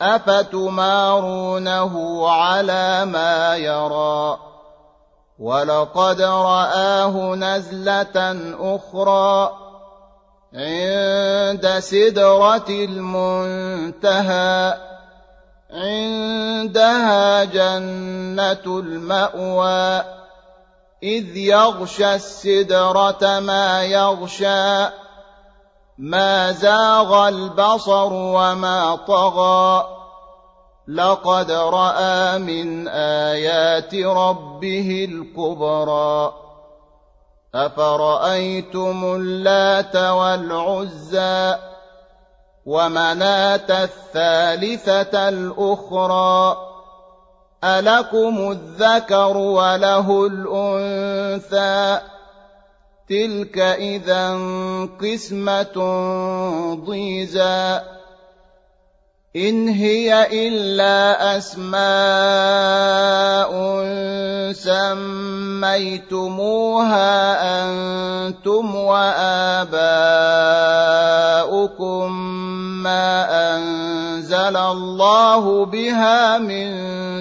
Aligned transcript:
افتمارونه 0.00 1.92
على 2.28 3.04
ما 3.04 3.56
يرى؟ 3.56 4.38
ولقد 5.38 6.20
راه 6.20 7.34
نزله 7.34 8.36
أخرى 8.60 9.52
عند 10.54 11.78
سدره 11.78 12.68
المنتهى 12.68 14.16
عندها 15.70 17.44
جنه 17.44 18.64
الماوى 18.66 20.04
اذ 21.02 21.36
يغشى 21.36 22.14
السدره 22.14 23.40
ما 23.40 23.84
يغشى. 23.84 25.05
ما 25.98 26.52
زاغ 26.52 27.28
البصر 27.28 28.12
وما 28.12 28.96
طغى 28.96 29.86
لقد 30.88 31.50
رأى 31.50 32.38
من 32.38 32.88
آيات 32.88 33.94
ربه 33.94 35.08
الكبرى 35.10 36.32
أفرأيتم 37.54 39.04
اللات 39.04 39.96
والعزى 39.96 41.56
ومناة 42.66 43.84
الثالثة 43.84 45.28
الأخرى 45.28 46.56
ألكم 47.64 48.50
الذكر 48.50 49.36
وله 49.36 50.26
الأنثى 50.26 52.00
تلك 53.08 53.58
اذا 53.58 54.38
قسمه 55.00 55.76
ضيزى 56.86 57.80
ان 59.36 59.68
هي 59.68 60.26
الا 60.48 61.36
اسماء 61.36 61.76
سميتموها 65.66 66.64
أنتم 67.64 68.74
واباؤكم 68.74 69.32
ما 72.82 73.06
انزل 73.56 74.56
الله 74.56 75.64
بها 75.64 76.38
من 76.38 76.68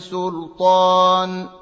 سلطان 0.00 1.61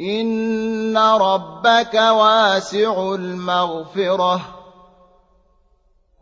ان 0.00 0.98
ربك 0.98 1.94
واسع 1.94 3.14
المغفره 3.14 4.58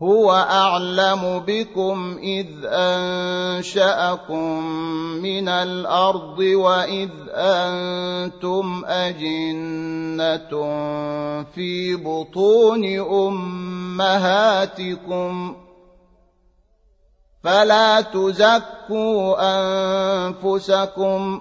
هو 0.03 0.33
اعلم 0.33 1.43
بكم 1.47 2.19
اذ 2.23 2.47
انشاكم 2.65 4.63
من 5.23 5.49
الأرض 5.49 6.39
واذ 6.39 7.11
أنتم 7.31 8.85
اجنه 8.87 10.51
في 11.55 11.97
بطون 11.97 12.99
امهاتكم 13.99 15.57
فلا 17.45 18.01
تزكوا 18.01 19.37
انفسكم 19.41 21.41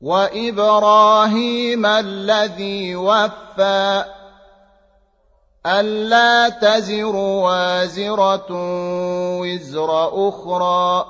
وإبراهيم 0.00 1.86
الذي 1.86 2.96
وفى 2.96 4.04
ألا 5.66 6.48
تزر 6.48 7.16
وازرة 7.16 8.46
وزر 9.40 10.08
أخرى 10.28 11.06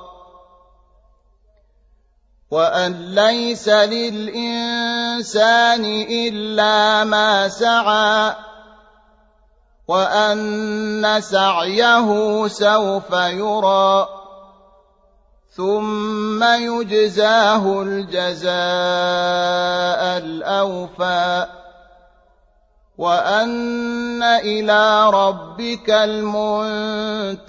وأن 2.50 3.14
ليس 3.14 3.68
للإنسان 3.68 4.24
إلا 6.10 7.04
ما 7.04 7.48
سعى 7.48 8.34
وأن 9.88 11.20
سعيه 11.20 12.48
سوف 12.48 13.12
يرى 13.12 14.19
ثم 15.50 16.44
يجزاه 16.44 17.82
الجزاء 17.82 18.50
الاوفى 20.18 21.46
وان 22.98 24.22
إلى 24.22 25.10
ربك 25.10 25.90
المنتهى 25.90 27.42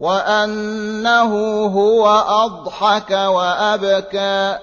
وانه 0.00 1.32
هو 1.66 2.08
اضحك 2.28 3.10
وابكى 3.10 4.58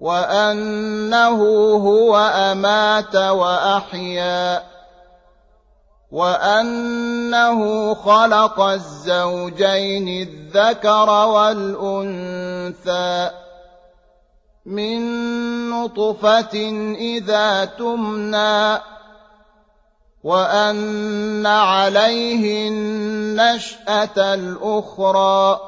وانه 0.00 1.42
هو 1.74 2.16
امات 2.18 3.16
واحيا 3.16 4.71
وانه 6.12 7.94
خلق 7.94 8.60
الزوجين 8.60 10.28
الذكر 10.28 11.10
والانثى 11.10 12.50
من 14.66 15.00
نطفه 15.70 16.54
اذا 16.98 17.64
تمنى 17.64 18.80
وان 20.24 21.46
عليه 21.46 22.68
النشاه 22.68 24.34
الاخرى 24.34 25.60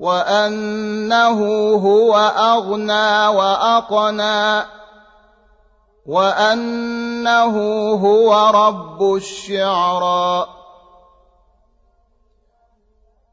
وانه 0.00 1.38
هو 1.74 2.16
اغنى 2.38 3.26
واقنى 3.36 4.81
وأنه 6.06 7.56
هو 7.94 8.50
رب 8.50 9.14
الشعرى 9.16 10.46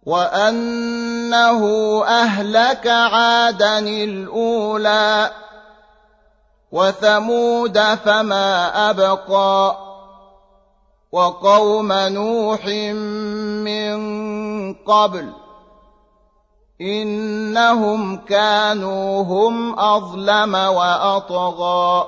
وأنه 0.05 1.63
أهلك 2.05 2.87
عادا 2.87 3.79
الأولى 3.79 5.31
وثمود 6.71 7.79
فما 7.79 8.89
أبقى 8.89 9.77
وقوم 11.11 11.91
نوح 11.91 12.65
من 13.65 13.99
قبل 14.73 15.33
إنهم 16.81 18.17
كانوا 18.17 19.23
هم 19.23 19.79
أظلم 19.79 20.55
وأطغى. 20.55 22.07